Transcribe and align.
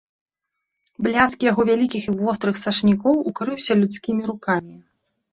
Бляск 1.07 1.39
яго 1.51 1.65
вялікіх 1.69 2.07
і 2.07 2.13
вострых 2.21 2.57
сашнікоў 2.59 3.19
укрыўся 3.33 3.77
людскімі 3.83 4.21
рукамі. 4.31 4.73